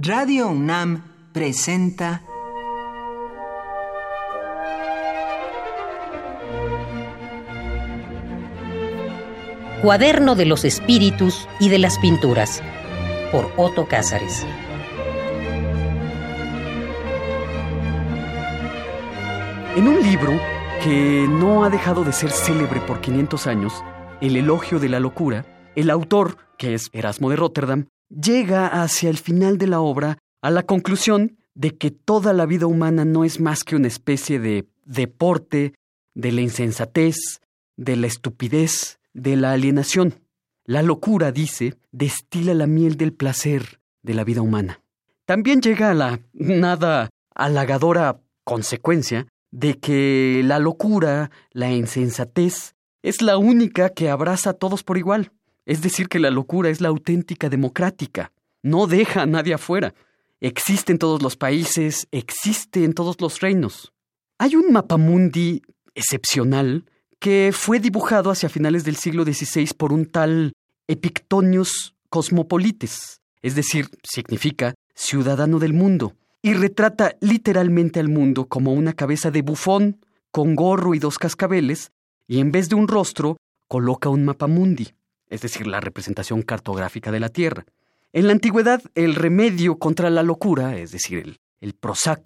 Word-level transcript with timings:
Radio 0.00 0.46
UNAM 0.46 1.02
presenta 1.32 2.22
Cuaderno 9.82 10.36
de 10.36 10.46
los 10.46 10.64
Espíritus 10.64 11.48
y 11.58 11.68
de 11.68 11.78
las 11.78 11.98
Pinturas 11.98 12.62
por 13.32 13.50
Otto 13.56 13.88
Cázares. 13.88 14.46
En 19.74 19.88
un 19.88 20.00
libro 20.00 20.38
que 20.84 21.26
no 21.28 21.64
ha 21.64 21.70
dejado 21.70 22.04
de 22.04 22.12
ser 22.12 22.30
célebre 22.30 22.80
por 22.82 23.00
500 23.00 23.48
años, 23.48 23.82
El 24.20 24.36
elogio 24.36 24.78
de 24.78 24.90
la 24.90 25.00
locura, 25.00 25.44
el 25.74 25.90
autor, 25.90 26.36
que 26.56 26.74
es 26.74 26.88
Erasmo 26.92 27.30
de 27.30 27.36
Rotterdam, 27.36 27.88
llega 28.08 28.66
hacia 28.66 29.10
el 29.10 29.18
final 29.18 29.58
de 29.58 29.66
la 29.66 29.80
obra 29.80 30.18
a 30.42 30.50
la 30.50 30.64
conclusión 30.64 31.38
de 31.54 31.76
que 31.76 31.90
toda 31.90 32.32
la 32.32 32.46
vida 32.46 32.66
humana 32.66 33.04
no 33.04 33.24
es 33.24 33.40
más 33.40 33.64
que 33.64 33.76
una 33.76 33.88
especie 33.88 34.38
de 34.38 34.68
deporte 34.84 35.74
de 36.14 36.32
la 36.32 36.40
insensatez, 36.40 37.40
de 37.76 37.96
la 37.96 38.06
estupidez, 38.06 38.98
de 39.12 39.36
la 39.36 39.52
alienación. 39.52 40.14
La 40.64 40.82
locura, 40.82 41.32
dice, 41.32 41.74
destila 41.92 42.54
la 42.54 42.66
miel 42.66 42.96
del 42.96 43.12
placer 43.12 43.80
de 44.02 44.14
la 44.14 44.24
vida 44.24 44.42
humana. 44.42 44.82
También 45.24 45.60
llega 45.60 45.90
a 45.90 45.94
la 45.94 46.20
nada 46.32 47.10
halagadora 47.34 48.20
consecuencia 48.44 49.26
de 49.50 49.78
que 49.78 50.42
la 50.44 50.58
locura, 50.58 51.30
la 51.52 51.72
insensatez, 51.72 52.74
es 53.02 53.22
la 53.22 53.38
única 53.38 53.90
que 53.90 54.10
abraza 54.10 54.50
a 54.50 54.54
todos 54.54 54.84
por 54.84 54.98
igual. 54.98 55.32
Es 55.68 55.82
decir, 55.82 56.08
que 56.08 56.18
la 56.18 56.30
locura 56.30 56.70
es 56.70 56.80
la 56.80 56.88
auténtica 56.88 57.50
democrática. 57.50 58.32
No 58.62 58.86
deja 58.86 59.20
a 59.20 59.26
nadie 59.26 59.52
afuera. 59.52 59.92
Existe 60.40 60.92
en 60.92 60.98
todos 60.98 61.20
los 61.20 61.36
países, 61.36 62.08
existe 62.10 62.84
en 62.84 62.94
todos 62.94 63.20
los 63.20 63.40
reinos. 63.40 63.92
Hay 64.38 64.56
un 64.56 64.72
mapamundi 64.72 65.60
excepcional 65.94 66.86
que 67.18 67.50
fue 67.52 67.80
dibujado 67.80 68.30
hacia 68.30 68.48
finales 68.48 68.84
del 68.84 68.96
siglo 68.96 69.24
XVI 69.24 69.68
por 69.76 69.92
un 69.92 70.06
tal 70.06 70.54
Epictonius 70.86 71.94
Cosmopolites, 72.08 73.20
es 73.42 73.54
decir, 73.54 73.90
significa 74.02 74.74
ciudadano 74.94 75.58
del 75.58 75.74
mundo, 75.74 76.14
y 76.40 76.54
retrata 76.54 77.14
literalmente 77.20 78.00
al 78.00 78.08
mundo 78.08 78.46
como 78.46 78.72
una 78.72 78.94
cabeza 78.94 79.30
de 79.30 79.42
bufón 79.42 80.00
con 80.30 80.54
gorro 80.54 80.94
y 80.94 80.98
dos 80.98 81.18
cascabeles, 81.18 81.92
y 82.26 82.40
en 82.40 82.52
vez 82.52 82.70
de 82.70 82.76
un 82.76 82.88
rostro 82.88 83.36
coloca 83.66 84.08
un 84.08 84.24
mapamundi, 84.24 84.94
es 85.30 85.42
decir, 85.42 85.66
la 85.66 85.80
representación 85.80 86.42
cartográfica 86.42 87.10
de 87.10 87.20
la 87.20 87.28
Tierra. 87.28 87.64
En 88.12 88.26
la 88.26 88.32
antigüedad, 88.32 88.82
el 88.94 89.14
remedio 89.14 89.78
contra 89.78 90.10
la 90.10 90.22
locura, 90.22 90.76
es 90.78 90.92
decir, 90.92 91.18
el, 91.18 91.38
el 91.60 91.74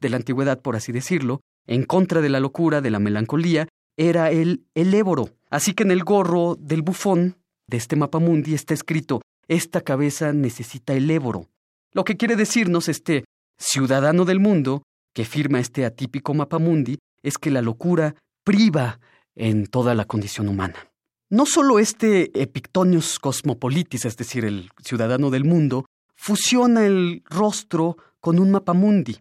de 0.00 0.08
la 0.08 0.16
antigüedad, 0.16 0.60
por 0.60 0.76
así 0.76 0.92
decirlo, 0.92 1.40
en 1.66 1.84
contra 1.84 2.20
de 2.20 2.28
la 2.28 2.40
locura, 2.40 2.80
de 2.80 2.90
la 2.90 2.98
melancolía, 2.98 3.68
era 3.96 4.30
el 4.30 4.64
eléboro. 4.74 5.30
Así 5.50 5.72
que 5.72 5.82
en 5.82 5.90
el 5.90 6.04
gorro 6.04 6.56
del 6.58 6.82
bufón 6.82 7.36
de 7.66 7.76
este 7.76 7.96
mapamundi 7.96 8.54
está 8.54 8.74
escrito 8.74 9.22
esta 9.48 9.82
cabeza 9.82 10.32
necesita 10.32 10.94
el 10.94 11.10
éboro. 11.10 11.48
Lo 11.92 12.04
que 12.04 12.16
quiere 12.16 12.36
decirnos 12.36 12.88
este 12.88 13.24
ciudadano 13.58 14.24
del 14.24 14.40
mundo 14.40 14.82
que 15.12 15.24
firma 15.24 15.60
este 15.60 15.84
atípico 15.84 16.34
mapamundi 16.34 16.98
es 17.22 17.38
que 17.38 17.50
la 17.50 17.62
locura 17.62 18.14
priva 18.42 19.00
en 19.36 19.66
toda 19.66 19.94
la 19.94 20.04
condición 20.04 20.48
humana. 20.48 20.93
No 21.34 21.46
solo 21.46 21.80
este 21.80 22.30
Epictonius 22.40 23.18
Cosmopolitis, 23.18 24.04
es 24.04 24.16
decir, 24.16 24.44
el 24.44 24.70
ciudadano 24.84 25.30
del 25.30 25.42
mundo, 25.42 25.84
fusiona 26.14 26.86
el 26.86 27.24
rostro 27.28 27.96
con 28.20 28.38
un 28.38 28.52
mapamundi. 28.52 29.16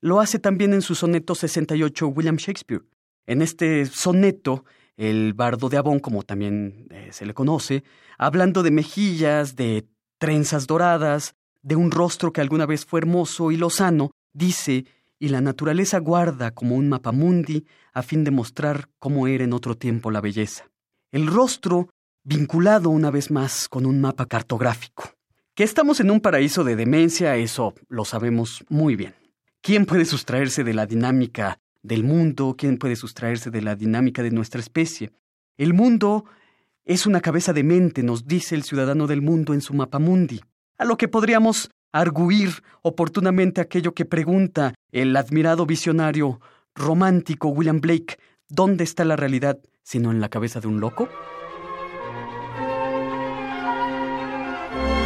Lo 0.00 0.20
hace 0.20 0.38
también 0.38 0.72
en 0.72 0.82
su 0.82 0.94
soneto 0.94 1.34
68 1.34 2.06
William 2.06 2.36
Shakespeare. 2.36 2.84
En 3.26 3.42
este 3.42 3.86
soneto, 3.86 4.66
el 4.96 5.34
bardo 5.34 5.68
de 5.68 5.78
Avon, 5.78 5.98
como 5.98 6.22
también 6.22 6.86
eh, 6.90 7.08
se 7.10 7.26
le 7.26 7.34
conoce, 7.34 7.82
hablando 8.18 8.62
de 8.62 8.70
mejillas, 8.70 9.56
de 9.56 9.84
trenzas 10.18 10.68
doradas, 10.68 11.34
de 11.62 11.74
un 11.74 11.90
rostro 11.90 12.32
que 12.32 12.40
alguna 12.40 12.66
vez 12.66 12.86
fue 12.86 13.00
hermoso 13.00 13.50
y 13.50 13.56
lozano, 13.56 14.12
dice, 14.32 14.84
y 15.18 15.30
la 15.30 15.40
naturaleza 15.40 15.98
guarda 15.98 16.52
como 16.52 16.76
un 16.76 16.88
mapamundi 16.88 17.66
a 17.94 18.04
fin 18.04 18.22
de 18.22 18.30
mostrar 18.30 18.90
cómo 19.00 19.26
era 19.26 19.42
en 19.42 19.52
otro 19.52 19.74
tiempo 19.74 20.12
la 20.12 20.20
belleza. 20.20 20.70
El 21.10 21.26
rostro 21.26 21.88
vinculado 22.22 22.90
una 22.90 23.10
vez 23.10 23.30
más 23.30 23.66
con 23.70 23.86
un 23.86 23.98
mapa 23.98 24.26
cartográfico. 24.26 25.10
Que 25.54 25.64
estamos 25.64 26.00
en 26.00 26.10
un 26.10 26.20
paraíso 26.20 26.64
de 26.64 26.76
demencia, 26.76 27.34
eso 27.36 27.72
lo 27.88 28.04
sabemos 28.04 28.62
muy 28.68 28.94
bien. 28.94 29.14
¿Quién 29.62 29.86
puede 29.86 30.04
sustraerse 30.04 30.64
de 30.64 30.74
la 30.74 30.84
dinámica 30.84 31.60
del 31.82 32.04
mundo? 32.04 32.56
¿Quién 32.58 32.76
puede 32.76 32.94
sustraerse 32.94 33.50
de 33.50 33.62
la 33.62 33.74
dinámica 33.74 34.22
de 34.22 34.32
nuestra 34.32 34.60
especie? 34.60 35.10
El 35.56 35.72
mundo 35.72 36.26
es 36.84 37.06
una 37.06 37.22
cabeza 37.22 37.54
de 37.54 37.64
mente, 37.64 38.02
nos 38.02 38.26
dice 38.26 38.54
el 38.54 38.62
ciudadano 38.62 39.06
del 39.06 39.22
mundo 39.22 39.54
en 39.54 39.62
su 39.62 39.72
mapamundi, 39.72 40.42
a 40.76 40.84
lo 40.84 40.98
que 40.98 41.08
podríamos 41.08 41.70
arguir 41.90 42.62
oportunamente 42.82 43.62
aquello 43.62 43.94
que 43.94 44.04
pregunta 44.04 44.74
el 44.92 45.16
admirado 45.16 45.64
visionario 45.64 46.38
romántico 46.74 47.48
William 47.48 47.80
Blake, 47.80 48.18
¿dónde 48.48 48.84
está 48.84 49.06
la 49.06 49.16
realidad 49.16 49.58
sino 49.88 50.10
en 50.10 50.20
la 50.20 50.28
cabeza 50.28 50.60
de 50.60 50.68
un 50.68 50.80
loco? 50.80 51.08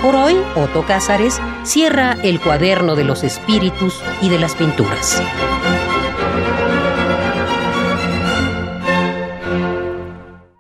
Por 0.03 0.17
hoy, 0.17 0.35
Otto 0.57 0.85
Cázares 0.85 1.41
cierra 1.63 2.17
el 2.25 2.41
cuaderno 2.41 2.97
de 2.97 3.05
los 3.05 3.23
espíritus 3.23 4.03
y 4.21 4.29
de 4.29 4.41
las 4.41 4.57
pinturas. 4.57 5.23